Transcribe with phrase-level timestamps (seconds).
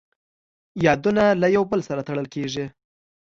[0.85, 2.65] یادونه له یو بل سره تړل کېږي.